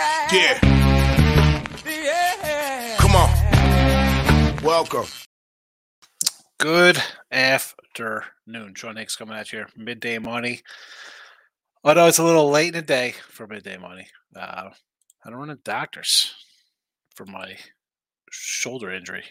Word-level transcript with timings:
Yeah. 0.00 0.30
Yeah. 0.32 0.58
Yeah. 1.84 2.96
Come 2.96 3.14
on. 3.14 4.64
Welcome. 4.64 5.04
Good 6.58 6.96
afternoon. 7.30 8.74
Sean 8.76 8.96
Higgs 8.96 9.16
coming 9.16 9.36
at 9.36 9.52
you. 9.52 9.66
Midday 9.76 10.18
money. 10.18 10.62
Although 11.84 12.06
it's 12.06 12.16
a 12.16 12.24
little 12.24 12.48
late 12.48 12.68
in 12.68 12.80
the 12.80 12.82
day 12.82 13.14
for 13.28 13.46
midday 13.46 13.76
money. 13.76 14.06
Uh, 14.34 14.70
I 15.22 15.28
don't 15.28 15.38
run 15.38 15.48
to 15.48 15.56
doctors 15.56 16.34
for 17.14 17.26
my 17.26 17.58
shoulder 18.30 18.90
injury. 18.90 19.24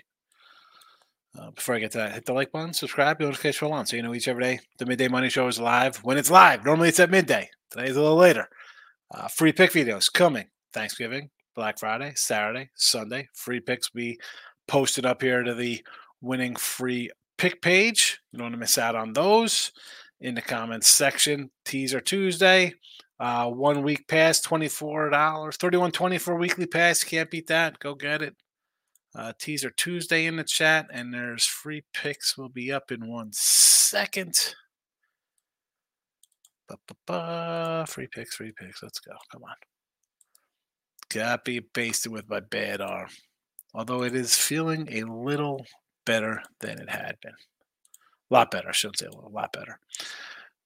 Uh, 1.35 1.49
before 1.49 1.73
I 1.73 1.79
get 1.79 1.93
to 1.93 1.97
that, 1.97 2.13
hit 2.13 2.25
the 2.25 2.33
like 2.33 2.51
button, 2.51 2.73
subscribe, 2.73 3.19
notification 3.19 3.69
bell 3.69 3.77
on 3.79 3.87
so 3.87 3.95
you 3.95 4.03
know 4.03 4.13
each 4.13 4.27
every 4.27 4.43
day 4.43 4.59
the 4.77 4.85
midday 4.85 5.07
money 5.07 5.29
show 5.29 5.47
is 5.47 5.59
live 5.59 5.97
when 6.03 6.19
it's 6.19 6.29
live. 6.29 6.63
Normally 6.63 6.89
it's 6.89 6.99
at 6.99 7.09
midday. 7.09 7.49
Today's 7.71 7.95
a 7.95 8.01
little 8.01 8.17
later. 8.17 8.49
Uh, 9.11 9.27
free 9.27 9.51
pick 9.51 9.71
videos 9.71 10.13
coming 10.13 10.45
Thanksgiving, 10.73 11.29
Black 11.55 11.79
Friday, 11.79 12.13
Saturday, 12.15 12.69
Sunday. 12.75 13.27
Free 13.33 13.59
picks 13.59 13.89
be 13.89 14.19
posted 14.67 15.05
up 15.05 15.21
here 15.21 15.43
to 15.43 15.53
the 15.53 15.83
winning 16.21 16.55
free 16.55 17.09
pick 17.37 17.61
page. 17.61 18.19
You 18.31 18.37
don't 18.37 18.45
want 18.45 18.53
to 18.53 18.59
miss 18.59 18.77
out 18.77 18.95
on 18.95 19.13
those 19.13 19.71
in 20.21 20.35
the 20.35 20.41
comments 20.41 20.89
section. 20.89 21.49
Teaser 21.65 22.01
Tuesday. 22.01 22.73
Uh, 23.19 23.49
one 23.49 23.83
week 23.83 24.07
pass, 24.07 24.39
$24, 24.39 25.11
$31.20 25.11 26.21
for 26.21 26.35
a 26.35 26.37
weekly 26.37 26.65
pass. 26.65 27.03
Can't 27.03 27.29
beat 27.29 27.47
that. 27.47 27.77
Go 27.79 27.93
get 27.93 28.21
it. 28.21 28.35
Uh, 29.13 29.33
teaser 29.39 29.71
Tuesday 29.71 30.25
in 30.25 30.37
the 30.37 30.43
chat, 30.43 30.87
and 30.93 31.13
there's 31.13 31.45
free 31.45 31.83
picks 31.93 32.37
will 32.37 32.47
be 32.47 32.71
up 32.71 32.91
in 32.91 33.09
one 33.09 33.29
second. 33.33 34.33
Ba-ba-ba. 36.69 37.85
Free 37.89 38.07
picks, 38.07 38.35
free 38.35 38.53
picks. 38.55 38.83
Let's 38.83 38.99
go. 38.99 39.13
Come 39.31 39.43
on. 39.43 39.55
Got 41.09 41.45
be 41.45 41.59
basted 41.59 42.11
with 42.11 42.29
my 42.29 42.39
bad 42.39 42.81
arm. 42.81 43.09
Although 43.73 44.03
it 44.03 44.15
is 44.15 44.35
feeling 44.35 44.87
a 44.91 45.03
little 45.03 45.65
better 46.05 46.41
than 46.59 46.79
it 46.79 46.89
had 46.89 47.17
been. 47.21 47.33
A 47.33 48.33
lot 48.33 48.51
better. 48.51 48.69
I 48.69 48.73
shouldn't 48.73 48.99
say 48.99 49.05
a 49.07 49.11
little, 49.11 49.29
a 49.29 49.29
lot 49.29 49.53
better. 49.53 49.79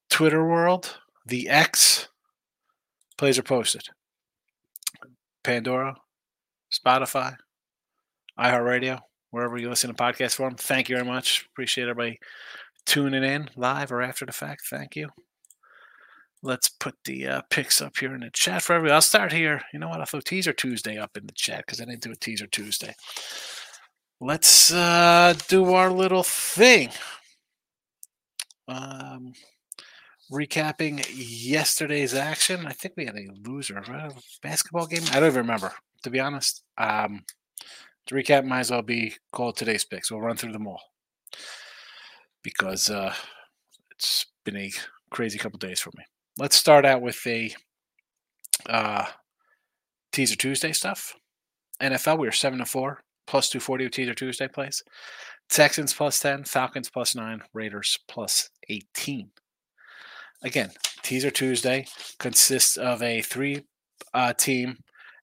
Twitter 0.09 0.45
world, 0.45 0.97
the 1.25 1.49
X 1.49 2.07
plays 3.17 3.39
are 3.39 3.43
posted. 3.43 3.83
Pandora, 5.43 5.95
Spotify, 6.71 7.35
iHeartRadio, 8.39 8.99
wherever 9.31 9.57
you 9.57 9.69
listen 9.69 9.93
to 9.93 9.95
podcast 9.95 10.35
form. 10.35 10.55
Thank 10.55 10.89
you 10.89 10.95
very 10.95 11.07
much. 11.07 11.47
Appreciate 11.51 11.89
everybody 11.89 12.19
tuning 12.85 13.23
in 13.23 13.49
live 13.55 13.91
or 13.91 14.01
after 14.01 14.25
the 14.25 14.31
fact. 14.31 14.63
Thank 14.69 14.95
you. 14.95 15.09
Let's 16.45 16.67
put 16.67 16.95
the 17.05 17.25
uh, 17.25 17.41
picks 17.49 17.81
up 17.81 17.97
here 17.97 18.13
in 18.13 18.19
the 18.19 18.29
chat 18.29 18.63
for 18.63 18.73
everybody. 18.73 18.93
I'll 18.93 19.01
start 19.01 19.31
here. 19.31 19.61
You 19.71 19.79
know 19.79 19.87
what? 19.87 20.01
I'll 20.01 20.05
throw 20.05 20.19
Teaser 20.19 20.51
Tuesday 20.51 20.97
up 20.97 21.15
in 21.15 21.25
the 21.25 21.31
chat 21.31 21.63
because 21.65 21.79
I 21.79 21.85
didn't 21.85 22.01
do 22.01 22.11
a 22.11 22.17
Teaser 22.17 22.47
Tuesday. 22.47 22.93
Let's 24.19 24.69
uh, 24.73 25.35
do 25.47 25.73
our 25.73 25.89
little 25.89 26.23
thing. 26.23 26.89
Um, 28.67 29.31
recapping 30.29 31.05
yesterday's 31.13 32.13
action. 32.13 32.65
I 32.67 32.73
think 32.73 32.95
we 32.97 33.05
had 33.05 33.15
a 33.15 33.49
loser. 33.49 33.77
A 33.77 34.11
basketball 34.41 34.87
game. 34.87 35.03
I 35.11 35.21
don't 35.21 35.29
even 35.29 35.43
remember, 35.43 35.71
to 36.03 36.09
be 36.09 36.19
honest. 36.19 36.61
Um, 36.77 37.23
to 38.07 38.15
recap, 38.15 38.43
might 38.45 38.59
as 38.61 38.71
well 38.71 38.81
be 38.81 39.13
called 39.31 39.55
today's 39.55 39.85
picks. 39.85 40.11
We'll 40.11 40.19
run 40.19 40.35
through 40.35 40.51
them 40.51 40.67
all 40.67 40.81
because 42.43 42.89
uh, 42.89 43.13
it's 43.91 44.25
been 44.43 44.57
a 44.57 44.71
crazy 45.09 45.37
couple 45.37 45.57
days 45.57 45.79
for 45.79 45.91
me. 45.97 46.03
Let's 46.37 46.55
start 46.55 46.83
out 46.83 47.01
with 47.01 47.21
the 47.23 47.53
uh, 48.67 49.05
teaser 50.11 50.35
Tuesday 50.35 50.73
stuff. 50.73 51.15
NFL, 51.79 52.17
we 52.17 52.27
were 52.27 52.31
seven 52.31 52.59
to 52.59 52.65
four, 52.65 53.01
plus 53.27 53.49
two 53.49 53.59
forty 53.59 53.83
with 53.83 53.93
teaser 53.93 54.15
Tuesday 54.15 54.47
plays. 54.47 54.81
Texans 55.49 55.93
plus 55.93 56.19
ten, 56.19 56.43
Falcons 56.43 56.89
plus 56.89 57.13
nine, 57.15 57.43
Raiders 57.53 57.99
plus 58.07 58.49
eighteen. 58.69 59.29
Again, 60.41 60.71
teaser 61.03 61.29
Tuesday 61.29 61.85
consists 62.17 62.77
of 62.77 63.03
a 63.03 63.21
three 63.21 63.61
uh, 64.15 64.33
team 64.33 64.77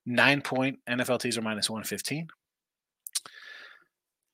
nine 0.05 0.41
point 0.41 0.79
NFL 0.89 1.19
teaser 1.19 1.41
minus 1.41 1.69
one 1.69 1.83
fifteen. 1.83 2.27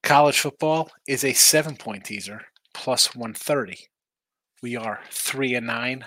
College 0.04 0.40
football 0.40 0.92
is 1.08 1.24
a 1.24 1.34
seven 1.34 1.76
point 1.76 2.04
teaser 2.04 2.42
plus 2.74 3.16
130. 3.16 3.76
We 4.62 4.76
are 4.76 5.00
three 5.12 5.56
and 5.56 5.66
nine 5.66 6.06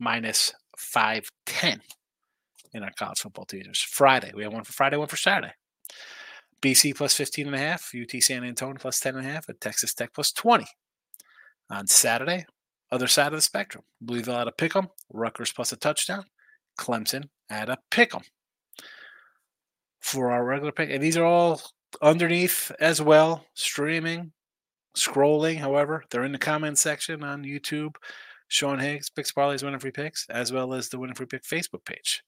minus 0.00 0.52
510 0.76 1.80
in 2.72 2.82
our 2.82 2.90
college 2.92 3.18
football 3.18 3.44
teasers. 3.44 3.80
Friday, 3.80 4.32
we 4.34 4.42
have 4.42 4.52
one 4.52 4.64
for 4.64 4.72
Friday, 4.72 4.96
one 4.96 5.08
for 5.08 5.16
Saturday. 5.16 5.52
BC 6.62 6.94
plus 6.94 7.14
15 7.14 7.46
and 7.46 7.56
a 7.56 7.58
half, 7.58 7.92
UT 7.94 8.20
San 8.22 8.44
Antonio 8.44 8.76
plus 8.78 9.00
10 9.00 9.16
and 9.16 9.26
a 9.26 9.30
half, 9.30 9.48
and 9.48 9.60
Texas 9.60 9.94
Tech 9.94 10.12
plus 10.12 10.32
20. 10.32 10.66
On 11.70 11.86
Saturday, 11.86 12.44
other 12.90 13.06
side 13.06 13.28
of 13.28 13.38
the 13.38 13.42
spectrum, 13.42 13.84
Louisville 14.00 14.36
at 14.36 14.48
a 14.48 14.52
pick 14.52 14.74
'em, 14.74 14.88
Rutgers 15.12 15.52
plus 15.52 15.72
a 15.72 15.76
touchdown, 15.76 16.24
Clemson 16.78 17.28
at 17.48 17.68
a 17.68 17.78
pick 17.90 18.14
'em. 18.14 18.22
For 20.00 20.30
our 20.30 20.44
regular 20.44 20.72
pick, 20.72 20.90
and 20.90 21.02
these 21.02 21.16
are 21.16 21.24
all 21.24 21.62
underneath 22.02 22.72
as 22.80 23.00
well, 23.00 23.46
streaming, 23.54 24.32
scrolling. 24.96 25.58
However, 25.58 26.04
they're 26.10 26.24
in 26.24 26.32
the 26.32 26.38
comments 26.38 26.80
section 26.80 27.22
on 27.22 27.44
YouTube. 27.44 27.96
Sean 28.50 28.80
Higgs, 28.80 29.08
Picks 29.08 29.30
Parlays, 29.30 29.62
Winning 29.62 29.78
Free 29.78 29.92
Picks, 29.92 30.26
as 30.28 30.52
well 30.52 30.74
as 30.74 30.88
the 30.88 30.98
Winning 30.98 31.14
Free 31.14 31.26
Pick 31.26 31.44
Facebook 31.44 31.84
page. 31.84 32.22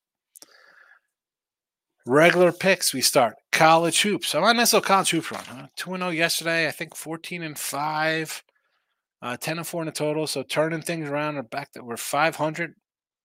Regular 2.05 2.51
picks, 2.51 2.93
we 2.93 3.01
start 3.01 3.35
college 3.51 4.01
hoops. 4.01 4.33
I'm 4.33 4.43
on 4.43 4.57
this 4.57 4.73
little 4.73 4.85
college 4.85 5.09
hoops 5.11 5.31
run. 5.31 5.43
Huh? 5.45 5.67
2 5.75 5.97
0 5.97 6.09
yesterday, 6.09 6.67
I 6.67 6.71
think 6.71 6.95
14 6.95 7.43
and 7.43 7.59
5, 7.59 8.43
uh, 9.21 9.37
10 9.37 9.57
and 9.57 9.67
4 9.67 9.81
in 9.81 9.85
the 9.85 9.91
total. 9.91 10.25
So 10.27 10.43
turning 10.43 10.81
things 10.81 11.09
around, 11.09 11.35
we're 11.35 11.43
back 11.43 11.73
that 11.73 11.85
we're 11.85 11.97
500 11.97 12.73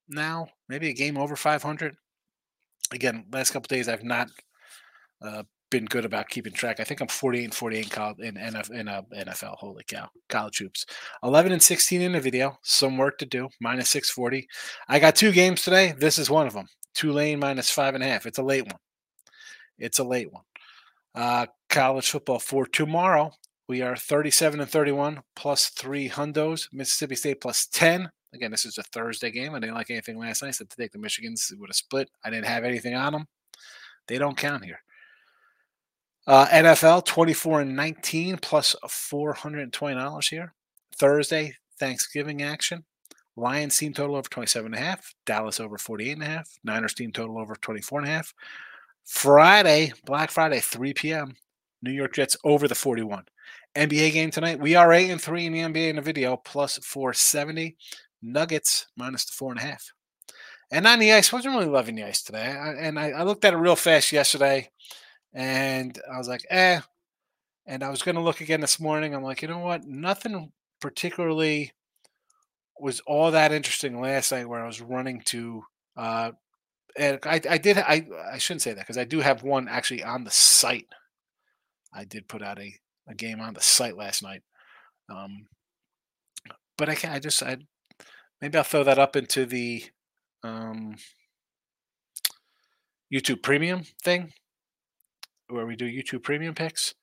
now, 0.08 0.48
maybe 0.68 0.88
a 0.88 0.92
game 0.92 1.16
over 1.16 1.36
500. 1.36 1.96
Again, 2.92 3.26
last 3.32 3.52
couple 3.52 3.68
days, 3.68 3.88
I've 3.88 4.04
not 4.04 4.28
uh, 5.22 5.44
been 5.70 5.84
good 5.84 6.04
about 6.04 6.28
keeping 6.28 6.52
track. 6.52 6.80
I 6.80 6.84
think 6.84 7.00
I'm 7.00 7.08
48 7.08 7.44
and 7.44 7.54
48 7.54 7.96
in 8.18 8.24
in 8.24 8.34
NF, 8.34 8.70
in 8.70 8.88
uh, 8.88 9.02
NFL. 9.14 9.56
Holy 9.56 9.84
cow! 9.84 10.08
College 10.28 10.58
hoops. 10.58 10.86
11 11.22 11.52
and 11.52 11.62
16 11.62 12.00
in 12.00 12.12
the 12.12 12.20
video. 12.20 12.58
Some 12.62 12.96
work 12.96 13.18
to 13.18 13.26
do. 13.26 13.48
Minus 13.60 13.90
640. 13.90 14.46
I 14.88 14.98
got 14.98 15.16
two 15.16 15.32
games 15.32 15.62
today. 15.62 15.94
This 15.98 16.18
is 16.18 16.30
one 16.30 16.46
of 16.46 16.54
them. 16.54 16.66
Tulane 16.94 17.38
minus 17.38 17.70
five 17.70 17.94
and 17.94 18.02
a 18.02 18.06
half. 18.06 18.26
It's 18.26 18.38
a 18.38 18.42
late 18.42 18.64
one. 18.64 18.78
It's 19.78 19.98
a 19.98 20.04
late 20.04 20.32
one. 20.32 20.42
Uh, 21.14 21.46
college 21.68 22.10
football 22.10 22.38
for 22.38 22.66
tomorrow. 22.66 23.32
We 23.68 23.82
are 23.82 23.96
37 23.96 24.60
and 24.60 24.70
31 24.70 25.20
plus 25.36 25.68
three 25.68 26.08
hundos. 26.08 26.68
Mississippi 26.72 27.14
State 27.14 27.40
plus 27.40 27.66
10. 27.66 28.08
Again, 28.34 28.50
this 28.50 28.64
is 28.64 28.78
a 28.78 28.82
Thursday 28.82 29.30
game. 29.30 29.54
I 29.54 29.60
didn't 29.60 29.74
like 29.74 29.90
anything 29.90 30.18
last 30.18 30.42
night. 30.42 30.54
So 30.54 30.64
to 30.64 30.76
take 30.76 30.92
the 30.92 30.98
Michigans 30.98 31.52
would 31.58 31.68
have 31.68 31.76
split. 31.76 32.10
I 32.24 32.30
didn't 32.30 32.46
have 32.46 32.64
anything 32.64 32.94
on 32.94 33.12
them. 33.12 33.26
They 34.06 34.18
don't 34.18 34.36
count 34.36 34.64
here. 34.64 34.80
Uh, 36.28 36.46
NFL 36.48 37.06
24 37.06 37.62
and 37.62 37.74
19 37.74 38.36
plus 38.36 38.76
$420 38.84 40.28
here. 40.28 40.52
Thursday, 40.94 41.54
Thanksgiving 41.80 42.42
action. 42.42 42.84
Lions 43.34 43.78
team 43.78 43.94
total 43.94 44.14
over 44.14 44.28
27 44.28 44.74
and 44.74 44.74
a 44.74 44.86
half. 44.86 45.14
Dallas 45.24 45.58
over 45.58 45.78
48 45.78 46.12
and 46.12 46.22
a 46.22 46.26
half. 46.26 46.50
Niners 46.62 46.92
team 46.92 47.12
total 47.12 47.38
over 47.38 47.56
24 47.56 48.00
and 48.00 48.08
a 48.08 48.12
half. 48.12 48.34
Friday, 49.06 49.94
Black 50.04 50.30
Friday, 50.30 50.60
3 50.60 50.92
p.m. 50.92 51.34
New 51.80 51.92
York 51.92 52.12
Jets 52.12 52.36
over 52.44 52.68
the 52.68 52.74
41. 52.74 53.24
NBA 53.74 54.12
game 54.12 54.30
tonight. 54.30 54.60
We 54.60 54.74
are 54.74 54.92
8 54.92 55.08
and 55.08 55.22
3 55.22 55.46
in 55.46 55.52
the 55.54 55.60
NBA 55.60 55.88
in 55.88 55.96
the 55.96 56.02
video, 56.02 56.36
plus 56.36 56.76
470. 56.82 57.74
Nuggets 58.20 58.88
minus 58.96 59.24
the 59.24 59.32
four 59.32 59.52
and 59.52 59.60
a 59.60 59.64
half. 59.64 59.92
And 60.70 60.86
on 60.86 60.98
the 60.98 61.10
ice, 61.10 61.32
wasn't 61.32 61.54
really 61.54 61.70
loving 61.70 61.94
the 61.94 62.04
ice 62.04 62.20
today. 62.20 62.48
I, 62.48 62.72
and 62.72 62.98
I, 62.98 63.12
I 63.12 63.22
looked 63.22 63.46
at 63.46 63.54
it 63.54 63.56
real 63.56 63.76
fast 63.76 64.12
yesterday. 64.12 64.68
And 65.38 65.96
I 66.12 66.18
was 66.18 66.26
like, 66.26 66.44
eh. 66.50 66.80
And 67.64 67.84
I 67.84 67.90
was 67.90 68.02
going 68.02 68.16
to 68.16 68.20
look 68.20 68.40
again 68.40 68.60
this 68.60 68.80
morning. 68.80 69.14
I'm 69.14 69.22
like, 69.22 69.40
you 69.40 69.46
know 69.46 69.60
what? 69.60 69.86
Nothing 69.86 70.50
particularly 70.80 71.72
was 72.80 72.98
all 73.06 73.30
that 73.30 73.52
interesting 73.52 74.00
last 74.00 74.32
night 74.32 74.48
where 74.48 74.60
I 74.60 74.66
was 74.66 74.80
running 74.80 75.20
to. 75.26 75.62
Uh, 75.96 76.32
and 76.96 77.20
I, 77.22 77.40
I 77.48 77.58
did. 77.58 77.78
I, 77.78 78.08
I 78.32 78.38
shouldn't 78.38 78.62
say 78.62 78.72
that 78.72 78.80
because 78.80 78.98
I 78.98 79.04
do 79.04 79.20
have 79.20 79.44
one 79.44 79.68
actually 79.68 80.02
on 80.02 80.24
the 80.24 80.30
site. 80.32 80.88
I 81.94 82.04
did 82.04 82.26
put 82.26 82.42
out 82.42 82.58
a, 82.58 82.74
a 83.06 83.14
game 83.14 83.40
on 83.40 83.54
the 83.54 83.60
site 83.60 83.96
last 83.96 84.24
night. 84.24 84.42
Um, 85.08 85.46
but 86.76 86.88
I 86.88 86.96
can 86.96 87.12
I 87.12 87.20
just 87.20 87.44
I 87.44 87.58
maybe 88.42 88.58
I'll 88.58 88.64
throw 88.64 88.82
that 88.82 88.98
up 88.98 89.14
into 89.14 89.46
the 89.46 89.84
um, 90.42 90.96
YouTube 93.12 93.44
Premium 93.44 93.84
thing 94.02 94.32
where 95.48 95.66
we 95.66 95.76
do 95.76 95.86
YouTube 95.86 96.22
Premium 96.22 96.54
picks. 96.54 96.94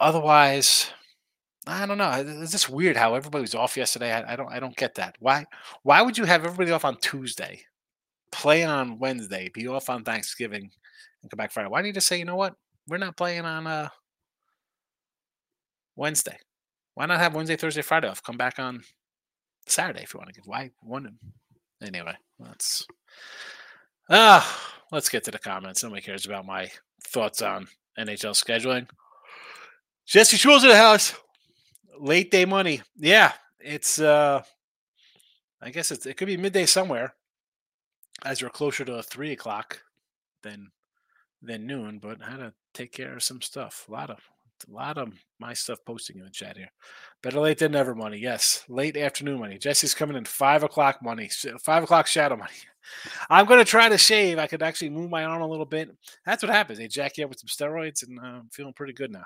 Otherwise, 0.00 0.90
I 1.66 1.86
don't 1.86 1.98
know. 1.98 2.10
It's 2.42 2.52
just 2.52 2.70
weird 2.70 2.96
how 2.96 3.14
everybody 3.14 3.42
was 3.42 3.54
off 3.54 3.76
yesterday. 3.76 4.12
I, 4.12 4.32
I 4.32 4.36
don't. 4.36 4.52
I 4.52 4.60
don't 4.60 4.76
get 4.76 4.94
that. 4.96 5.16
Why? 5.18 5.44
Why 5.82 6.02
would 6.02 6.16
you 6.16 6.24
have 6.24 6.44
everybody 6.44 6.70
off 6.70 6.84
on 6.84 6.96
Tuesday? 6.98 7.62
play 8.30 8.64
on 8.64 8.98
Wednesday, 8.98 9.50
be 9.52 9.66
off 9.66 9.90
on 9.90 10.04
Thanksgiving, 10.04 10.70
and 11.22 11.30
come 11.30 11.36
back 11.36 11.52
Friday. 11.52 11.68
Why 11.68 11.82
do 11.82 11.88
you 11.88 11.94
just 11.94 12.06
say, 12.06 12.18
you 12.18 12.24
know 12.24 12.36
what? 12.36 12.54
We're 12.86 12.98
not 12.98 13.16
playing 13.16 13.44
on 13.44 13.66
uh 13.66 13.88
Wednesday. 15.96 16.38
Why 16.94 17.06
not 17.06 17.18
have 17.18 17.34
Wednesday, 17.34 17.56
Thursday, 17.56 17.82
Friday 17.82 18.08
off? 18.08 18.22
Come 18.22 18.36
back 18.36 18.58
on 18.58 18.82
Saturday 19.66 20.02
if 20.02 20.14
you 20.14 20.18
want 20.18 20.28
to 20.28 20.40
get 20.40 20.48
why 20.48 20.70
one 20.82 21.18
anyway. 21.82 22.14
Let's 22.38 22.86
ah 24.10 24.74
let's 24.90 25.08
get 25.08 25.24
to 25.24 25.30
the 25.30 25.38
comments. 25.38 25.82
Nobody 25.82 26.02
cares 26.02 26.26
about 26.26 26.46
my 26.46 26.70
thoughts 27.08 27.42
on 27.42 27.68
NHL 27.98 28.34
scheduling. 28.34 28.88
Jesse 30.06 30.36
Schul's 30.36 30.64
in 30.64 30.70
the 30.70 30.76
house. 30.76 31.14
Late 31.98 32.30
day 32.30 32.44
money. 32.44 32.82
Yeah, 32.96 33.32
it's 33.58 33.98
uh 34.00 34.42
I 35.60 35.70
guess 35.70 35.90
it's 35.90 36.06
it 36.06 36.16
could 36.16 36.28
be 36.28 36.36
midday 36.36 36.66
somewhere 36.66 37.14
as 38.24 38.42
we're 38.42 38.50
closer 38.50 38.84
to 38.84 39.02
three 39.02 39.32
o'clock 39.32 39.82
than 40.42 40.70
than 41.42 41.66
noon, 41.66 41.98
but 41.98 42.22
I 42.22 42.30
had 42.30 42.38
to 42.38 42.52
take 42.74 42.92
care 42.92 43.14
of 43.14 43.22
some 43.22 43.40
stuff. 43.42 43.86
A 43.88 43.92
lot 43.92 44.10
of 44.10 44.18
a 44.66 44.72
lot 44.72 44.98
of 44.98 45.12
my 45.38 45.52
stuff 45.52 45.78
posting 45.86 46.18
in 46.18 46.24
the 46.24 46.30
chat 46.30 46.56
here. 46.56 46.70
Better 47.22 47.40
late 47.40 47.58
than 47.58 47.72
never 47.72 47.94
money. 47.94 48.18
Yes. 48.18 48.64
Late 48.68 48.96
afternoon 48.96 49.40
money. 49.40 49.58
Jesse's 49.58 49.94
coming 49.94 50.16
in 50.16 50.24
five 50.24 50.62
o'clock 50.62 51.02
money. 51.02 51.30
Five 51.60 51.82
o'clock 51.84 52.06
shadow 52.06 52.36
money. 52.38 52.50
I'm 53.28 53.46
going 53.46 53.58
to 53.58 53.64
try 53.64 53.88
to 53.88 53.98
shave. 53.98 54.38
I 54.38 54.46
could 54.46 54.62
actually 54.62 54.90
move 54.90 55.10
my 55.10 55.24
arm 55.24 55.42
a 55.42 55.46
little 55.46 55.66
bit. 55.66 55.90
That's 56.24 56.42
what 56.42 56.52
happens. 56.52 56.78
They 56.78 56.88
jack 56.88 57.18
you 57.18 57.24
up 57.24 57.30
with 57.30 57.40
some 57.40 57.48
steroids, 57.48 58.06
and 58.06 58.18
uh, 58.18 58.22
I'm 58.22 58.48
feeling 58.50 58.72
pretty 58.72 58.94
good 58.94 59.12
now. 59.12 59.24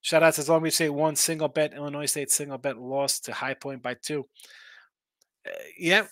Shout 0.00 0.22
out 0.22 0.34
to 0.34 0.50
Long 0.50 0.62
Beach 0.62 0.74
State 0.74 0.90
one 0.90 1.16
single 1.16 1.48
bet. 1.48 1.74
Illinois 1.74 2.06
State 2.06 2.30
single 2.30 2.58
bet 2.58 2.78
lost 2.78 3.24
to 3.24 3.32
High 3.32 3.54
Point 3.54 3.82
by 3.82 3.94
two. 3.94 4.26
Uh, 5.46 5.50
yep. 5.78 6.08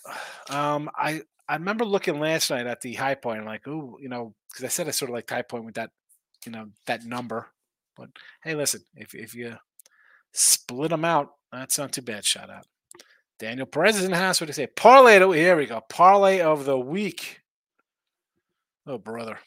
Um, 0.49 0.89
I 0.95 1.21
I 1.47 1.55
remember 1.55 1.85
looking 1.85 2.19
last 2.19 2.49
night 2.49 2.67
at 2.67 2.81
the 2.81 2.93
High 2.93 3.15
Point. 3.15 3.45
Like, 3.45 3.67
oh, 3.67 3.97
you 4.01 4.09
know, 4.09 4.33
because 4.49 4.65
I 4.65 4.67
said 4.67 4.87
I 4.87 4.91
sort 4.91 5.09
of 5.09 5.15
like 5.15 5.29
High 5.29 5.41
Point 5.43 5.65
with 5.65 5.75
that, 5.75 5.91
you 6.45 6.51
know, 6.51 6.67
that 6.85 7.05
number. 7.05 7.47
But 7.97 8.09
hey, 8.43 8.55
listen, 8.55 8.81
if 8.95 9.13
if 9.15 9.33
you 9.33 9.55
split 10.33 10.89
them 10.89 11.05
out, 11.05 11.33
that's 11.51 11.77
not 11.77 11.91
too 11.91 12.01
bad. 12.01 12.25
Shout 12.25 12.49
out. 12.49 12.65
Daniel 13.39 13.67
Perez 13.67 13.97
is 13.97 14.05
in 14.05 14.11
the 14.11 14.17
house. 14.17 14.41
What 14.41 14.47
do 14.47 14.49
you 14.49 14.53
say? 14.53 14.67
Parlay. 14.67 15.19
To, 15.19 15.31
here 15.31 15.55
we 15.55 15.65
go. 15.65 15.81
Parlay 15.89 16.41
of 16.41 16.65
the 16.65 16.77
week. 16.77 17.41
Oh, 18.85 18.97
brother. 18.97 19.39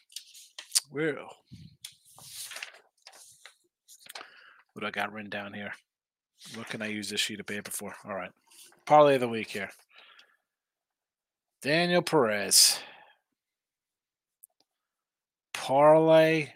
Where? 0.91 1.19
Oh. 1.19 1.27
What 4.73 4.81
do 4.81 4.87
I 4.87 4.91
got 4.91 5.11
written 5.11 5.29
down 5.29 5.53
here? 5.53 5.73
What 6.55 6.67
can 6.67 6.81
I 6.81 6.87
use 6.87 7.09
this 7.09 7.19
sheet 7.19 7.39
of 7.39 7.45
paper 7.45 7.71
for? 7.71 7.93
All 8.05 8.15
right. 8.15 8.31
Parlay 8.85 9.15
of 9.15 9.21
the 9.21 9.27
week 9.27 9.49
here. 9.49 9.69
Daniel 11.61 12.01
Perez. 12.01 12.79
Parlay 15.53 16.53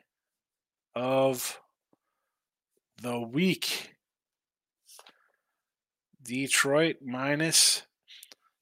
of 0.95 1.59
the 3.05 3.19
week. 3.19 3.91
Detroit 6.23 6.95
minus 7.05 7.83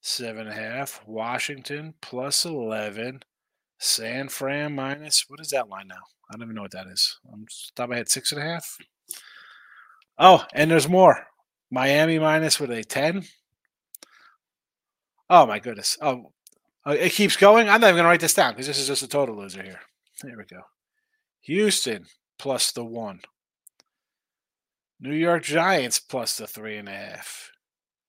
seven 0.02 0.46
and 0.46 0.50
a 0.50 0.52
half. 0.52 1.00
Washington 1.06 1.94
plus 2.02 2.44
11. 2.44 3.22
San 3.78 4.28
Fran 4.28 4.74
minus, 4.74 5.24
what 5.28 5.40
is 5.40 5.48
that 5.48 5.70
line 5.70 5.88
now? 5.88 6.02
I 6.30 6.34
don't 6.34 6.42
even 6.42 6.56
know 6.56 6.62
what 6.62 6.72
that 6.72 6.88
is. 6.88 7.18
I'm 7.32 7.46
just 7.48 7.78
of 7.80 7.88
my 7.88 7.96
head, 7.96 8.10
six 8.10 8.32
and 8.32 8.40
a 8.40 8.44
half. 8.44 8.76
Oh, 10.18 10.44
and 10.52 10.70
there's 10.70 10.90
more. 10.90 11.26
Miami 11.70 12.18
minus, 12.18 12.60
what 12.60 12.68
are 12.68 12.74
they, 12.74 12.82
10? 12.82 13.24
Oh, 15.30 15.46
my 15.46 15.58
goodness. 15.58 15.96
Oh, 16.02 16.32
oh 16.84 16.92
it 16.92 17.12
keeps 17.12 17.38
going. 17.38 17.70
I'm 17.70 17.80
not 17.80 17.88
even 17.88 18.02
to 18.02 18.08
write 18.08 18.20
this 18.20 18.34
down 18.34 18.52
because 18.52 18.66
this 18.66 18.78
is 18.78 18.88
just 18.88 19.02
a 19.02 19.08
total 19.08 19.36
loser 19.36 19.62
here. 19.62 19.80
There 20.22 20.36
we 20.36 20.44
go. 20.44 20.60
Houston 21.40 22.04
plus 22.38 22.72
the 22.72 22.84
one. 22.84 23.20
New 25.04 25.12
York 25.12 25.42
Giants 25.42 25.98
plus 25.98 26.38
the 26.38 26.46
three 26.46 26.78
and 26.78 26.88
a 26.88 26.92
half. 26.92 27.52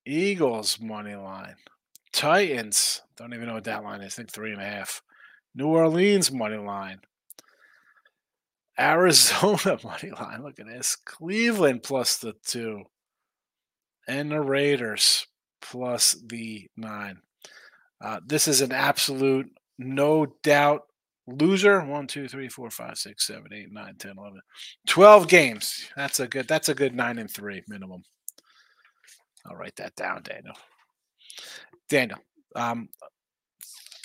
Eagles 0.05 0.79
money 0.79 1.15
line. 1.15 1.57
Titans. 2.13 3.01
Don't 3.17 3.33
even 3.33 3.47
know 3.47 3.55
what 3.55 3.65
that 3.65 3.83
line 3.83 3.99
is. 3.99 4.13
I 4.13 4.15
think 4.15 4.31
three 4.31 4.53
and 4.53 4.61
a 4.61 4.65
half. 4.65 5.01
New 5.53 5.67
Orleans 5.67 6.31
money 6.31 6.55
line. 6.55 7.01
Arizona 8.79 9.77
money 9.83 10.11
line. 10.17 10.41
Look 10.41 10.57
at 10.57 10.67
this. 10.67 10.95
Cleveland 10.95 11.83
plus 11.83 12.15
the 12.15 12.33
two. 12.47 12.83
And 14.07 14.31
the 14.31 14.39
Raiders 14.39 15.27
plus 15.61 16.15
the 16.25 16.69
nine. 16.77 17.17
Uh, 17.99 18.21
this 18.25 18.47
is 18.47 18.61
an 18.61 18.71
absolute, 18.71 19.47
no 19.77 20.27
doubt 20.43 20.83
loser. 21.27 21.81
One, 21.81 22.07
two, 22.07 22.27
three, 22.27 22.49
four, 22.49 22.69
five, 22.69 22.97
six, 22.97 23.27
seven, 23.27 23.53
eight, 23.53 23.71
nine, 23.71 23.95
10, 23.97 24.13
11. 24.17 24.39
12 24.87 25.27
games. 25.27 25.89
That's 25.95 26.19
a 26.19 26.27
good, 26.27 26.47
that's 26.47 26.69
a 26.69 26.75
good 26.75 26.95
nine 26.95 27.17
and 27.17 27.29
three 27.29 27.63
minimum. 27.67 28.03
I'll 29.45 29.55
write 29.55 29.75
that 29.77 29.95
down, 29.95 30.23
Daniel. 30.23 30.55
Daniel, 31.89 32.19
um, 32.55 32.89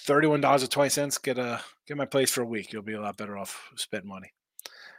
thirty-one 0.02 0.40
dollars 0.40 0.62
and 0.62 0.70
twenty 0.70 0.90
cents. 0.90 1.18
Get 1.18 1.38
a 1.38 1.62
get 1.86 1.96
my 1.96 2.04
place 2.04 2.30
for 2.30 2.42
a 2.42 2.46
week. 2.46 2.72
You'll 2.72 2.82
be 2.82 2.94
a 2.94 3.00
lot 3.00 3.16
better 3.16 3.38
off 3.38 3.70
spending 3.76 4.08
money. 4.08 4.32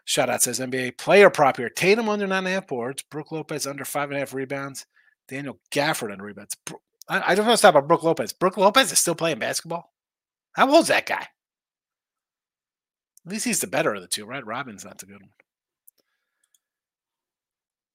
Shout 0.06 0.29
out 0.29 0.41
says 0.41 0.59
NBA 0.59 0.97
player 0.97 1.29
prop 1.29 1.57
here. 1.57 1.69
Tatum 1.69 2.09
under 2.09 2.25
nine 2.25 2.39
and 2.39 2.47
a 2.47 2.51
half 2.51 2.68
boards. 2.68 3.03
Brook 3.03 3.31
Lopez 3.31 3.68
under 3.68 3.85
five 3.85 4.09
and 4.09 4.18
a 4.18 4.19
half 4.19 4.33
rebounds. 4.33 4.85
Daniel 5.27 5.59
Gafford 5.71 6.12
under 6.12 6.25
rebounds. 6.25 6.57
I, 7.07 7.31
I 7.31 7.35
don't 7.35 7.45
want 7.45 7.53
to 7.53 7.57
stop 7.57 7.75
about 7.75 7.88
Brook 7.88 8.03
Lopez. 8.03 8.33
Brook 8.33 8.57
Lopez 8.57 8.91
is 8.91 9.00
still 9.00 9.15
playing 9.15 9.39
basketball. 9.39 9.91
How 10.53 10.69
old's 10.73 10.88
that 10.88 11.06
guy? 11.06 11.27
At 13.25 13.31
least 13.31 13.45
he's 13.45 13.59
the 13.59 13.68
better 13.68 13.94
of 13.94 14.01
the 14.01 14.07
two, 14.07 14.25
right? 14.25 14.45
Robin's 14.45 14.85
not 14.85 14.97
the 14.97 15.06
good 15.06 15.21
one. 15.21 15.29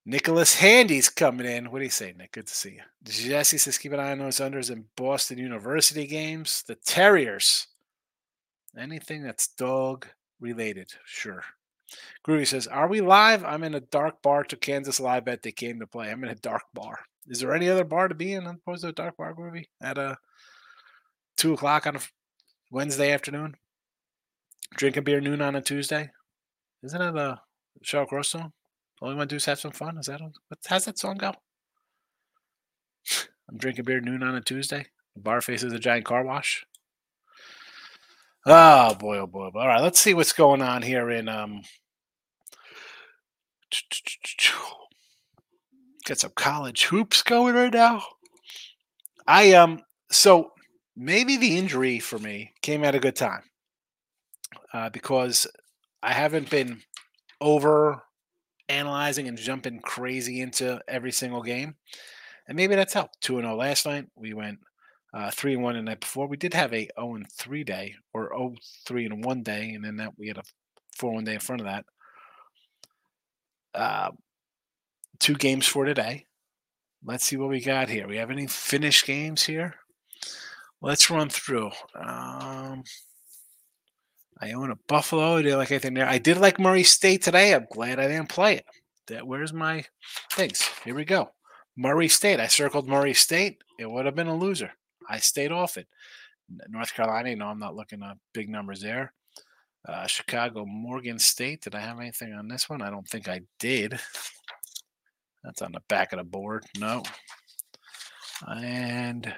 Nicholas 0.08 0.54
Handy's 0.54 1.08
coming 1.08 1.46
in. 1.46 1.72
What 1.72 1.80
do 1.80 1.84
you 1.84 1.90
say, 1.90 2.14
Nick? 2.16 2.32
Good 2.32 2.46
to 2.46 2.54
see 2.54 2.74
you. 2.74 2.82
Jesse 3.02 3.58
says 3.58 3.76
keep 3.76 3.92
an 3.92 3.98
eye 3.98 4.12
on 4.12 4.20
those 4.20 4.36
unders 4.36 4.70
in 4.70 4.84
Boston 4.96 5.38
University 5.38 6.06
games. 6.06 6.62
The 6.68 6.76
Terriers. 6.76 7.66
Anything 8.78 9.24
that's 9.24 9.48
dog 9.48 10.06
related, 10.38 10.92
sure. 11.06 11.42
Groovy 12.26 12.46
says, 12.46 12.68
Are 12.68 12.88
we 12.88 13.00
live? 13.00 13.44
I'm 13.44 13.64
in 13.64 13.74
a 13.74 13.80
dark 13.80 14.22
bar 14.22 14.44
to 14.44 14.56
Kansas 14.56 15.00
live 15.00 15.24
bet 15.24 15.42
they 15.42 15.52
came 15.52 15.80
to 15.80 15.86
play. 15.88 16.10
I'm 16.10 16.22
in 16.22 16.30
a 16.30 16.36
dark 16.36 16.62
bar. 16.72 17.00
Is 17.26 17.40
there 17.40 17.54
any 17.54 17.68
other 17.68 17.84
bar 17.84 18.06
to 18.06 18.14
be 18.14 18.34
in 18.34 18.46
opposed 18.46 18.82
to 18.82 18.88
a 18.88 18.92
dark 18.92 19.16
bar, 19.16 19.34
Groovy? 19.34 19.64
At 19.80 19.98
uh, 19.98 20.14
two 21.36 21.54
o'clock 21.54 21.86
on 21.86 21.96
a 21.96 22.00
Wednesday 22.70 23.12
afternoon? 23.12 23.56
Drinking 24.74 25.04
beer 25.04 25.20
noon 25.20 25.40
on 25.40 25.56
a 25.56 25.62
Tuesday? 25.62 26.10
Isn't 26.82 27.00
it 27.00 27.16
a 27.16 27.40
Sheryl 27.84 28.06
Crow 28.06 28.22
song? 28.22 28.52
All 29.00 29.08
we 29.08 29.14
want 29.14 29.30
to 29.30 29.34
do 29.34 29.36
is 29.36 29.44
have 29.44 29.60
some 29.60 29.72
fun. 29.72 29.98
Is 29.98 30.06
that 30.06 30.20
what, 30.20 30.58
how's 30.66 30.86
that 30.86 30.98
song 30.98 31.18
go? 31.18 31.32
I'm 33.48 33.58
drinking 33.58 33.84
beer 33.84 34.00
noon 34.00 34.22
on 34.22 34.34
a 34.34 34.40
Tuesday. 34.40 34.86
The 35.14 35.20
bar 35.20 35.40
faces 35.40 35.72
a 35.72 35.78
giant 35.78 36.04
car 36.04 36.24
wash. 36.24 36.64
Oh 38.44 38.94
boy, 38.94 39.18
oh 39.18 39.26
boy. 39.26 39.50
All 39.54 39.66
right, 39.66 39.82
let's 39.82 39.98
see 39.98 40.14
what's 40.14 40.32
going 40.32 40.62
on 40.62 40.82
here 40.82 41.10
in 41.10 41.28
um 41.28 41.62
get 46.04 46.20
some 46.20 46.32
college 46.36 46.84
hoops 46.84 47.22
going 47.22 47.54
right 47.54 47.72
now. 47.72 48.02
I 49.26 49.52
um 49.54 49.80
so 50.10 50.52
maybe 50.96 51.36
the 51.36 51.58
injury 51.58 51.98
for 51.98 52.18
me 52.18 52.52
came 52.62 52.84
at 52.84 52.94
a 52.94 53.00
good 53.00 53.16
time 53.16 53.42
uh, 54.72 54.90
because 54.90 55.46
I 56.02 56.12
haven't 56.12 56.50
been 56.50 56.82
over 57.40 58.02
analyzing 58.68 59.28
and 59.28 59.38
jumping 59.38 59.80
crazy 59.80 60.40
into 60.40 60.80
every 60.88 61.12
single 61.12 61.42
game. 61.42 61.76
And 62.48 62.56
maybe 62.56 62.74
that's 62.74 62.94
helped. 62.94 63.20
2 63.22 63.36
0 63.40 63.56
last 63.56 63.86
night. 63.86 64.06
We 64.14 64.34
went 64.34 64.58
uh, 65.14 65.30
3 65.30 65.54
and 65.54 65.62
1 65.62 65.74
the 65.74 65.82
night 65.82 66.00
before. 66.00 66.26
We 66.26 66.36
did 66.36 66.54
have 66.54 66.72
a 66.72 66.88
0 66.98 67.16
and 67.16 67.32
3 67.32 67.64
day 67.64 67.94
or 68.12 68.30
0 68.36 68.54
3 68.86 69.06
and 69.06 69.24
1 69.24 69.42
day. 69.42 69.70
And 69.70 69.84
then 69.84 69.96
that 69.96 70.12
we 70.18 70.28
had 70.28 70.38
a 70.38 70.44
4 70.96 71.12
1 71.12 71.24
day 71.24 71.34
in 71.34 71.40
front 71.40 71.62
of 71.62 71.66
that. 71.66 71.84
Uh, 73.74 74.10
two 75.18 75.34
games 75.34 75.66
for 75.66 75.84
today. 75.84 76.26
Let's 77.04 77.24
see 77.24 77.36
what 77.36 77.50
we 77.50 77.60
got 77.60 77.88
here. 77.88 78.08
We 78.08 78.16
have 78.16 78.30
any 78.30 78.46
finished 78.46 79.06
games 79.06 79.44
here? 79.44 79.74
Let's 80.80 81.10
run 81.10 81.28
through. 81.28 81.70
Um, 81.94 82.84
I 84.40 84.52
own 84.52 84.70
a 84.70 84.76
Buffalo. 84.88 85.36
I 85.36 85.42
did 85.42 85.56
like 85.56 85.70
anything 85.70 85.94
there. 85.94 86.08
I 86.08 86.18
did 86.18 86.36
like 86.36 86.58
Murray 86.58 86.82
State 86.82 87.22
today. 87.22 87.54
I'm 87.54 87.66
glad 87.72 87.98
I 87.98 88.08
didn't 88.08 88.28
play 88.28 88.56
it. 88.56 88.66
That 89.08 89.26
where's 89.26 89.52
my 89.52 89.84
things? 90.32 90.68
Here 90.84 90.94
we 90.94 91.04
go. 91.04 91.30
Murray 91.76 92.08
State. 92.08 92.40
I 92.40 92.46
circled 92.46 92.88
Murray 92.88 93.14
State. 93.14 93.62
It 93.78 93.90
would 93.90 94.04
have 94.04 94.14
been 94.14 94.26
a 94.26 94.36
loser. 94.36 94.72
I 95.08 95.18
stayed 95.18 95.52
off 95.52 95.76
it. 95.76 95.86
North 96.68 96.94
Carolina. 96.94 97.30
You 97.30 97.36
know, 97.36 97.46
I'm 97.46 97.58
not 97.58 97.76
looking 97.76 98.02
at 98.02 98.18
big 98.34 98.48
numbers 98.48 98.80
there. 98.80 99.12
Uh, 99.88 100.06
Chicago, 100.06 100.64
Morgan 100.66 101.18
State. 101.18 101.62
Did 101.62 101.74
I 101.74 101.80
have 101.80 102.00
anything 102.00 102.34
on 102.34 102.48
this 102.48 102.68
one? 102.68 102.82
I 102.82 102.90
don't 102.90 103.08
think 103.08 103.28
I 103.28 103.42
did. 103.60 103.98
That's 105.44 105.62
on 105.62 105.72
the 105.72 105.82
back 105.88 106.12
of 106.12 106.18
the 106.18 106.24
board. 106.24 106.64
No. 106.78 107.04
And 108.48 109.32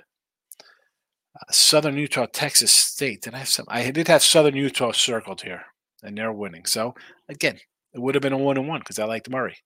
Southern 1.51 1.97
Utah, 1.97 2.27
Texas 2.33 2.73
State. 2.73 3.23
Did 3.23 3.35
I 3.35 3.39
have 3.39 3.49
some? 3.49 3.67
I 3.69 3.91
did 3.91 4.09
have 4.09 4.23
Southern 4.23 4.57
Utah 4.57 4.93
circled 4.93 5.43
here, 5.43 5.63
and 6.03 6.17
they're 6.17 6.33
winning. 6.33 6.67
So 6.67 6.95
again, 7.29 7.59
it 7.95 8.01
would 8.01 8.15
have 8.15 8.23
been 8.23 8.33
a 8.33 8.39
one 8.39 8.57
and 8.57 8.69
one 8.69 8.81
because 8.81 8.99
I 8.99 9.05
liked 9.05 9.31
Murray. 9.31 9.57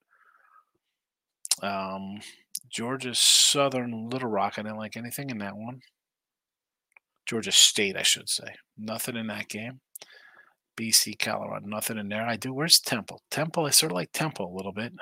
Um, 1.63 2.21
Georgia 2.69 3.15
Southern 3.15 4.09
Little 4.09 4.29
Rock. 4.29 4.55
I 4.57 4.63
didn't 4.63 4.79
like 4.79 4.97
anything 4.97 5.31
in 5.31 5.39
that 5.39 5.57
one. 5.57 5.81
Georgia 7.27 7.53
State, 7.53 7.97
I 7.97 8.03
should 8.03 8.29
say. 8.29 8.49
Nothing 8.77 9.17
in 9.17 9.29
that 9.29 9.49
game. 9.49 9.81
BC 10.77 11.19
Colorado, 11.19 11.67
nothing 11.67 11.99
in 11.99 12.09
there. 12.09 12.27
I 12.27 12.37
do. 12.37 12.53
Where's 12.53 12.81
Temple? 12.81 13.23
Temple, 13.31 13.67
I 13.67 13.71
sort 13.71 13.93
of 13.93 13.97
like 13.97 14.11
Temple 14.13 14.47
a 14.53 14.57
little 14.57 14.73
bit. 14.73 14.93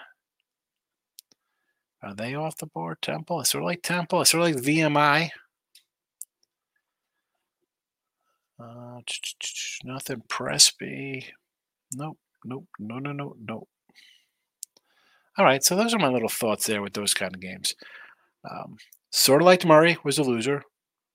Are 2.02 2.14
they 2.14 2.34
off 2.34 2.56
the 2.56 2.66
board? 2.66 2.98
Temple? 3.02 3.38
I 3.38 3.42
sort 3.44 3.62
of 3.62 3.66
like 3.66 3.82
Temple. 3.82 4.20
I 4.20 4.22
sort 4.24 4.48
of 4.48 4.56
like 4.56 4.64
VMI. 4.64 5.30
Uh, 8.60 9.00
nothing. 9.84 10.22
Presby. 10.28 11.26
Nope. 11.94 12.18
Nope. 12.44 12.66
No, 12.78 12.98
no, 12.98 13.12
no, 13.12 13.34
no. 13.42 13.66
All 15.38 15.44
right. 15.44 15.62
So 15.62 15.76
those 15.76 15.94
are 15.94 15.98
my 15.98 16.08
little 16.08 16.28
thoughts 16.28 16.66
there 16.66 16.82
with 16.82 16.92
those 16.92 17.14
kind 17.14 17.34
of 17.34 17.40
games. 17.40 17.74
Um, 18.48 18.76
sort 19.10 19.42
of 19.42 19.46
like 19.46 19.64
Murray 19.64 19.98
was 20.04 20.18
a 20.18 20.22
loser. 20.22 20.62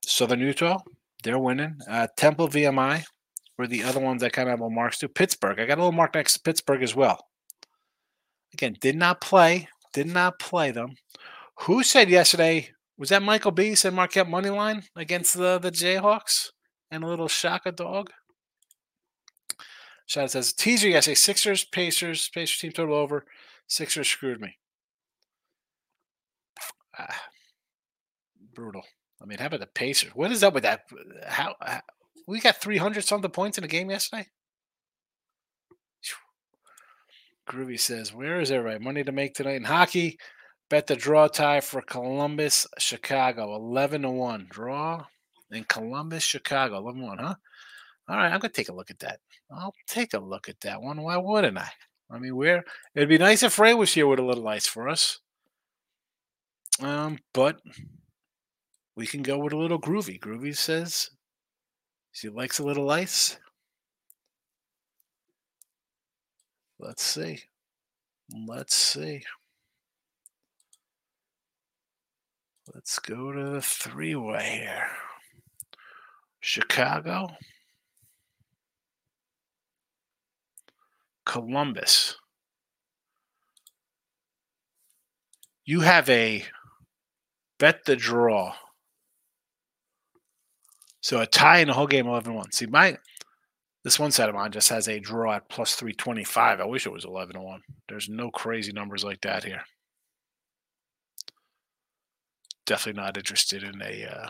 Southern 0.05 0.39
Utah, 0.39 0.79
they're 1.23 1.39
winning. 1.39 1.77
Uh, 1.89 2.07
Temple 2.15 2.47
VMI 2.47 3.03
were 3.57 3.67
the 3.67 3.83
other 3.83 3.99
ones 3.99 4.21
I 4.21 4.29
kind 4.29 4.47
of 4.47 4.51
have 4.51 4.59
little 4.59 4.69
marks 4.69 4.99
to. 4.99 5.09
Pittsburgh, 5.09 5.59
I 5.59 5.65
got 5.65 5.77
a 5.77 5.81
little 5.81 5.91
mark 5.91 6.13
next 6.13 6.33
to 6.33 6.41
Pittsburgh 6.41 6.83
as 6.83 6.95
well. 6.95 7.25
Again, 8.53 8.75
did 8.79 8.95
not 8.95 9.21
play, 9.21 9.67
did 9.93 10.07
not 10.07 10.39
play 10.39 10.71
them. 10.71 10.95
Who 11.61 11.83
said 11.83 12.09
yesterday? 12.09 12.69
Was 12.97 13.09
that 13.09 13.23
Michael 13.23 13.51
B? 13.51 13.75
Said 13.75 13.93
Marquette 13.93 14.29
money 14.29 14.49
line 14.49 14.83
against 14.95 15.35
the 15.35 15.59
the 15.59 15.71
Jayhawks 15.71 16.51
and 16.95 17.03
a 17.03 17.07
little 17.07 17.27
Shaka 17.27 17.71
dog. 17.71 18.09
Shout 20.07 20.31
says 20.31 20.53
teaser 20.53 20.89
yesterday. 20.89 21.15
Sixers, 21.15 21.63
Pacers, 21.65 22.29
Pacers 22.29 22.57
team 22.57 22.71
total 22.71 22.95
over. 22.95 23.25
Sixers 23.67 24.07
screwed 24.07 24.39
me. 24.39 24.57
Ah, 26.97 27.23
brutal. 28.53 28.83
I 29.21 29.25
mean, 29.25 29.39
how 29.39 29.47
about 29.47 29.59
the 29.59 29.67
Pacers? 29.67 30.11
What 30.13 30.31
is 30.31 30.43
up 30.43 30.53
with 30.53 30.63
that? 30.63 30.83
How, 31.27 31.55
how 31.61 31.81
we 32.27 32.39
got 32.39 32.57
300 32.57 33.03
something 33.03 33.31
points 33.31 33.57
in 33.57 33.63
the 33.63 33.67
game 33.67 33.89
yesterday? 33.89 34.27
Groovy 37.47 37.79
says, 37.79 38.13
Where 38.13 38.39
is 38.39 38.51
everybody? 38.51 38.83
Money 38.83 39.03
to 39.03 39.11
make 39.11 39.35
tonight 39.35 39.57
in 39.57 39.63
hockey. 39.65 40.17
Bet 40.69 40.87
the 40.87 40.95
draw 40.95 41.27
tie 41.27 41.61
for 41.61 41.81
Columbus, 41.81 42.65
Chicago. 42.79 43.55
11 43.55 44.01
to 44.01 44.09
1. 44.09 44.47
Draw 44.49 45.05
in 45.51 45.63
Columbus, 45.65 46.23
Chicago. 46.23 46.77
11 46.77 47.01
1, 47.01 47.17
huh? 47.17 47.35
All 48.07 48.17
right, 48.17 48.25
I'm 48.31 48.39
going 48.39 48.41
to 48.41 48.49
take 48.49 48.69
a 48.69 48.73
look 48.73 48.91
at 48.91 48.99
that. 48.99 49.19
I'll 49.51 49.73
take 49.87 50.13
a 50.13 50.19
look 50.19 50.49
at 50.49 50.59
that 50.61 50.81
one. 50.81 51.01
Why 51.01 51.17
wouldn't 51.17 51.57
I? 51.57 51.69
I 52.09 52.19
mean, 52.19 52.35
where 52.35 52.63
it'd 52.93 53.09
be 53.09 53.17
nice 53.17 53.41
if 53.41 53.57
Ray 53.57 53.73
was 53.73 53.93
here 53.93 54.07
with 54.07 54.19
a 54.19 54.25
little 54.25 54.47
ice 54.47 54.67
for 54.67 54.87
us. 54.87 55.19
Um, 56.79 57.17
but 57.33 57.59
we 58.95 59.07
can 59.07 59.23
go 59.23 59.39
with 59.39 59.53
a 59.53 59.57
little 59.57 59.79
groovy. 59.79 60.19
Groovy 60.19 60.55
says 60.55 61.09
she 62.11 62.29
likes 62.29 62.59
a 62.59 62.63
little 62.63 62.89
ice. 62.91 63.37
Let's 66.77 67.01
see. 67.01 67.41
Let's 68.47 68.75
see. 68.75 69.23
Let's 72.73 72.99
go 72.99 73.31
to 73.31 73.49
the 73.51 73.61
three 73.61 74.15
way 74.15 74.59
here 74.63 74.87
Chicago, 76.45 77.27
Columbus. 81.25 82.17
You 85.65 85.79
have 85.79 86.07
a 86.07 86.45
bet 87.57 87.85
the 87.85 87.95
draw 87.95 88.53
so 91.01 91.19
a 91.19 91.25
tie 91.25 91.57
in 91.59 91.67
the 91.67 91.73
whole 91.73 91.87
game 91.87 92.05
11 92.05 92.31
1. 92.31 92.51
See, 92.51 92.67
my 92.67 92.95
this 93.83 93.97
one 93.97 94.11
side 94.11 94.29
of 94.29 94.35
mine 94.35 94.51
just 94.51 94.69
has 94.69 94.87
a 94.87 94.99
draw 94.99 95.33
at 95.33 95.49
plus 95.49 95.73
325. 95.73 96.59
I 96.59 96.65
wish 96.65 96.85
it 96.85 96.93
was 96.93 97.05
11 97.05 97.41
1. 97.41 97.61
There's 97.89 98.07
no 98.07 98.29
crazy 98.29 98.71
numbers 98.71 99.03
like 99.03 99.21
that 99.21 99.43
here. 99.43 99.63
Definitely 102.67 103.01
not 103.01 103.17
interested 103.17 103.63
in 103.63 103.81
a 103.81 104.05
uh, 104.05 104.29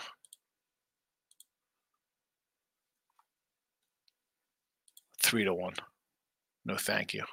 three 5.26 5.44
to 5.44 5.54
one. 5.54 5.74
No, 6.66 6.78
thank 6.78 7.14
you. 7.14 7.24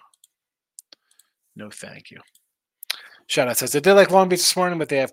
No, 1.54 1.70
thank 1.70 2.10
you. 2.10 2.20
Shout 3.26 3.48
out 3.48 3.56
says 3.56 3.72
they 3.72 3.80
did 3.80 3.94
like 3.94 4.10
Long 4.10 4.28
Beach 4.28 4.40
this 4.40 4.56
morning, 4.56 4.78
but 4.78 4.88
they 4.88 4.98
have 4.98 5.12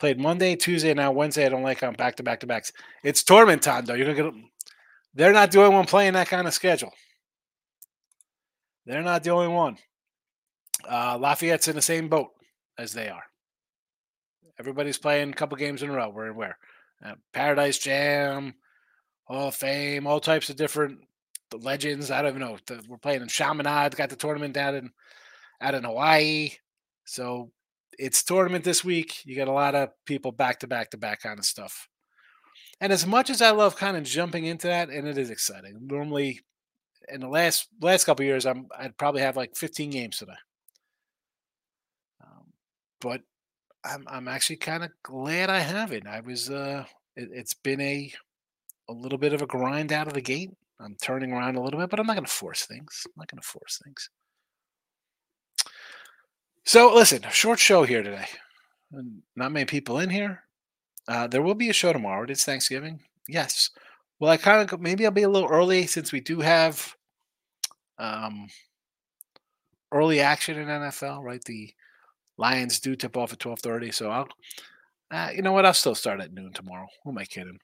Played 0.00 0.18
Monday, 0.18 0.56
Tuesday, 0.56 0.92
now 0.92 1.12
Wednesday. 1.12 1.46
I 1.46 1.48
don't 1.48 1.62
like 1.62 1.82
on 1.82 1.94
back 1.94 2.16
to 2.16 2.22
back 2.22 2.40
to 2.40 2.46
backs. 2.46 2.72
It's 3.04 3.22
tournament 3.22 3.62
time 3.62 3.84
though. 3.84 3.94
You're 3.94 4.12
gonna 4.12 4.32
get. 4.32 4.42
They're 5.14 5.32
not 5.32 5.52
the 5.52 5.62
only 5.62 5.74
one 5.74 5.86
playing 5.86 6.14
that 6.14 6.28
kind 6.28 6.48
of 6.48 6.54
schedule. 6.54 6.92
They're 8.86 9.02
not 9.02 9.22
the 9.22 9.30
only 9.30 9.48
one. 9.48 9.78
Uh, 10.86 11.16
Lafayette's 11.18 11.68
in 11.68 11.76
the 11.76 11.82
same 11.82 12.08
boat 12.08 12.30
as 12.76 12.92
they 12.92 13.08
are. 13.08 13.22
Everybody's 14.58 14.98
playing 14.98 15.30
a 15.30 15.34
couple 15.34 15.56
games 15.56 15.82
in 15.82 15.90
a 15.90 15.92
row. 15.92 16.10
We're 16.10 16.28
in 16.28 16.36
where? 16.36 16.58
Uh, 17.04 17.14
Paradise 17.32 17.78
Jam, 17.78 18.54
Hall 19.24 19.48
of 19.48 19.54
Fame, 19.54 20.06
all 20.06 20.20
types 20.20 20.50
of 20.50 20.56
different 20.56 20.98
legends. 21.52 22.10
I 22.10 22.22
don't 22.22 22.36
even 22.36 22.40
know. 22.40 22.58
we're 22.88 22.98
playing 22.98 23.22
in 23.22 23.28
Chaminade. 23.28 23.96
Got 23.96 24.10
the 24.10 24.16
tournament 24.16 24.54
down 24.54 24.74
in 24.74 24.90
out 25.60 25.74
in 25.74 25.84
Hawaii. 25.84 26.50
So 27.04 27.50
it's 27.98 28.22
tournament 28.22 28.64
this 28.64 28.84
week. 28.84 29.24
You 29.24 29.36
got 29.36 29.48
a 29.48 29.52
lot 29.52 29.74
of 29.74 29.90
people 30.06 30.32
back 30.32 30.60
to 30.60 30.66
back 30.66 30.90
to 30.90 30.96
back 30.96 31.22
kind 31.22 31.38
of 31.38 31.44
stuff. 31.44 31.88
And 32.80 32.92
as 32.92 33.06
much 33.06 33.30
as 33.30 33.40
I 33.40 33.50
love 33.50 33.76
kind 33.76 33.96
of 33.96 34.04
jumping 34.04 34.46
into 34.46 34.66
that, 34.66 34.90
and 34.90 35.06
it 35.06 35.16
is 35.16 35.30
exciting. 35.30 35.78
Normally, 35.82 36.40
in 37.08 37.20
the 37.20 37.28
last 37.28 37.68
last 37.80 38.04
couple 38.04 38.24
years, 38.24 38.46
I'm 38.46 38.66
I'd 38.76 38.96
probably 38.96 39.22
have 39.22 39.36
like 39.36 39.56
15 39.56 39.90
games 39.90 40.18
today. 40.18 40.32
Um, 42.22 42.52
but 43.00 43.20
I'm 43.84 44.04
I'm 44.08 44.28
actually 44.28 44.56
kind 44.56 44.84
of 44.84 44.90
glad 45.02 45.50
I 45.50 45.60
have 45.60 45.92
it. 45.92 46.06
I 46.06 46.20
was 46.20 46.50
uh, 46.50 46.84
it, 47.16 47.28
it's 47.32 47.54
been 47.54 47.80
a 47.80 48.12
a 48.88 48.92
little 48.92 49.18
bit 49.18 49.32
of 49.32 49.42
a 49.42 49.46
grind 49.46 49.92
out 49.92 50.06
of 50.06 50.14
the 50.14 50.20
gate. 50.20 50.50
I'm 50.80 50.96
turning 51.00 51.32
around 51.32 51.56
a 51.56 51.62
little 51.62 51.78
bit, 51.78 51.90
but 51.90 52.00
I'm 52.00 52.06
not 52.06 52.14
going 52.14 52.26
to 52.26 52.30
force 52.30 52.66
things. 52.66 53.02
I'm 53.06 53.12
not 53.16 53.30
going 53.30 53.40
to 53.40 53.46
force 53.46 53.80
things. 53.84 54.10
So, 56.64 56.94
listen, 56.94 57.22
short 57.30 57.58
show 57.58 57.84
here 57.84 58.02
today. 58.02 58.26
Not 59.36 59.52
many 59.52 59.66
people 59.66 59.98
in 59.98 60.10
here. 60.10 60.44
Uh, 61.06 61.26
there 61.26 61.42
will 61.42 61.54
be 61.54 61.68
a 61.68 61.74
show 61.74 61.92
tomorrow. 61.92 62.24
It 62.24 62.30
is 62.30 62.44
Thanksgiving. 62.44 63.00
Yes. 63.28 63.70
Well, 64.18 64.30
I 64.30 64.36
kind 64.36 64.70
of 64.70 64.80
maybe 64.80 65.04
I'll 65.04 65.12
be 65.12 65.22
a 65.22 65.28
little 65.28 65.48
early 65.48 65.86
since 65.86 66.12
we 66.12 66.20
do 66.20 66.40
have 66.40 66.94
um, 67.98 68.48
early 69.92 70.20
action 70.20 70.58
in 70.58 70.68
NFL. 70.68 71.22
Right, 71.22 71.42
the 71.44 71.72
Lions 72.38 72.80
do 72.80 72.96
tip 72.96 73.16
off 73.16 73.32
at 73.32 73.40
twelve 73.40 73.60
thirty. 73.60 73.90
So 73.90 74.10
I'll, 74.10 74.28
uh, 75.10 75.30
you 75.34 75.42
know 75.42 75.52
what? 75.52 75.66
I'll 75.66 75.74
still 75.74 75.94
start 75.94 76.20
at 76.20 76.32
noon 76.32 76.52
tomorrow. 76.52 76.86
Who 77.02 77.10
am 77.10 77.18
I 77.18 77.24
kidding? 77.24 77.58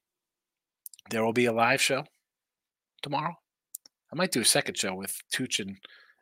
There 1.08 1.24
will 1.24 1.32
be 1.32 1.46
a 1.46 1.52
live 1.52 1.80
show 1.80 2.04
tomorrow. 3.02 3.34
I 4.12 4.16
might 4.16 4.32
do 4.32 4.40
a 4.40 4.44
second 4.44 4.76
show 4.76 4.94
with 4.94 5.16
Tooch 5.32 5.60
and, 5.60 5.76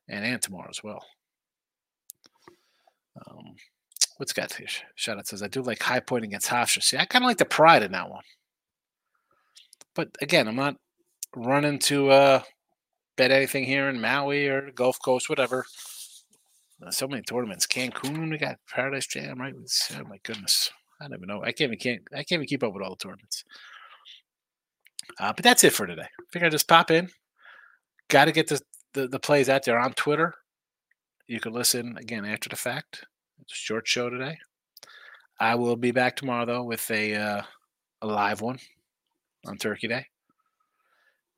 and 0.08 0.24
Ann 0.24 0.40
tomorrow 0.40 0.68
as 0.70 0.82
well. 0.82 1.04
Um, 3.26 3.54
what's 4.18 4.32
got 4.32 4.52
here? 4.52 4.66
Shout 4.94 5.18
out 5.18 5.26
says 5.26 5.42
I 5.42 5.48
do 5.48 5.62
like 5.62 5.82
high 5.82 6.00
point 6.00 6.24
against 6.24 6.48
Hofstra. 6.48 6.82
See, 6.82 6.96
I 6.96 7.04
kind 7.04 7.24
of 7.24 7.28
like 7.28 7.38
the 7.38 7.44
pride 7.44 7.82
in 7.82 7.92
that 7.92 8.10
one. 8.10 8.22
But 9.94 10.08
again, 10.20 10.46
I'm 10.46 10.56
not 10.56 10.76
running 11.34 11.78
to 11.80 12.10
uh, 12.10 12.42
bet 13.16 13.30
anything 13.30 13.64
here 13.64 13.88
in 13.88 14.00
Maui 14.00 14.46
or 14.46 14.70
Gulf 14.70 14.98
Coast, 15.04 15.28
whatever. 15.28 15.66
Uh, 16.84 16.90
so 16.90 17.08
many 17.08 17.22
tournaments. 17.22 17.66
Cancun, 17.66 18.30
we 18.30 18.38
got 18.38 18.58
Paradise 18.72 19.06
Jam, 19.06 19.40
right? 19.40 19.54
Oh 19.54 20.04
my 20.08 20.18
goodness, 20.22 20.70
I 21.00 21.08
don't 21.08 21.18
even 21.18 21.28
know. 21.28 21.42
I 21.42 21.52
can't 21.52 21.72
even 21.72 21.78
can't 21.78 22.02
I 22.12 22.18
can't 22.18 22.32
even 22.32 22.46
keep 22.46 22.62
up 22.62 22.72
with 22.72 22.82
all 22.82 22.90
the 22.90 22.96
tournaments. 22.96 23.44
Uh, 25.20 25.32
but 25.32 25.42
that's 25.42 25.64
it 25.64 25.72
for 25.72 25.86
today. 25.86 26.02
I 26.02 26.24
think 26.32 26.44
I 26.44 26.48
just 26.48 26.68
pop 26.68 26.90
in. 26.90 27.08
Got 28.08 28.26
to 28.26 28.32
get 28.32 28.48
the, 28.48 28.60
the 28.94 29.08
the 29.08 29.18
plays 29.18 29.48
out 29.48 29.64
there 29.64 29.78
on 29.78 29.92
Twitter 29.92 30.34
you 31.28 31.40
can 31.40 31.52
listen 31.52 31.96
again 31.98 32.24
after 32.24 32.48
the 32.48 32.56
fact. 32.56 33.04
It's 33.40 33.52
a 33.52 33.56
short 33.56 33.86
show 33.86 34.10
today. 34.10 34.38
I 35.38 35.54
will 35.54 35.76
be 35.76 35.92
back 35.92 36.16
tomorrow 36.16 36.46
though 36.46 36.64
with 36.64 36.90
a 36.90 37.14
uh, 37.14 37.42
a 38.02 38.06
live 38.06 38.40
one 38.40 38.58
on 39.46 39.58
Turkey 39.58 39.86
Day. 39.86 40.06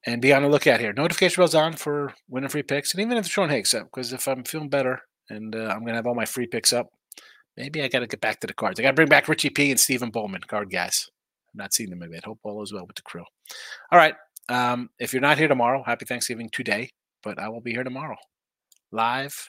And 0.07 0.23
be 0.23 0.33
on 0.33 0.43
the 0.43 0.49
lookout 0.49 0.81
here. 0.81 0.95
Notification 0.95 1.43
bells 1.43 1.55
on 1.55 1.75
for 1.75 2.15
winning 2.27 2.49
free 2.49 2.63
picks, 2.63 2.95
and 2.95 3.03
even 3.03 3.19
if 3.19 3.27
Sean 3.27 3.51
Higgs 3.51 3.75
up, 3.75 3.89
because 3.93 4.15
if 4.15 4.27
I'm 4.27 4.45
feeling 4.45 4.71
better 4.71 5.03
and 5.29 5.55
uh, 5.55 5.75
I'm 5.75 5.81
gonna 5.81 5.97
have 5.97 6.07
all 6.07 6.15
my 6.15 6.25
free 6.25 6.47
picks 6.47 6.73
up, 6.73 6.87
maybe 7.59 7.83
I 7.83 7.89
got 7.89 7.99
to 7.99 8.07
get 8.07 8.23
back 8.23 8.41
to 8.41 8.47
the 8.47 8.55
cards. 8.55 8.81
I 8.81 8.83
got 8.83 8.91
to 8.91 8.95
bring 8.95 9.09
back 9.09 9.29
Richie 9.29 9.51
P 9.51 9.71
and 9.71 9.79
Stephen 9.79 10.11
Bowman, 10.11 10.41
card 10.43 10.71
guys. 10.71 11.11
Not 11.55 11.75
seen 11.75 11.91
them 11.91 12.03
yet. 12.13 12.25
Hope 12.25 12.39
all 12.43 12.63
is 12.63 12.73
well 12.73 12.87
with 12.87 12.97
the 12.97 13.03
crew. 13.03 13.25
All 13.93 13.99
right. 13.99 14.15
Um, 14.49 14.91
if 14.99 15.13
you're 15.13 15.23
not 15.23 15.39
here 15.39 15.49
tomorrow, 15.49 15.83
happy 15.85 16.05
Thanksgiving 16.05 16.49
today. 16.51 16.91
But 17.23 17.39
I 17.39 17.49
will 17.49 17.61
be 17.61 17.73
here 17.73 17.85
tomorrow, 17.85 18.17
live 18.93 19.49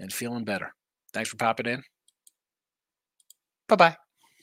and 0.00 0.12
feeling 0.12 0.44
better. 0.44 0.72
Thanks 1.12 1.30
for 1.30 1.36
popping 1.36 1.66
in. 1.66 1.82
Bye 3.68 3.76
bye. 3.76 4.09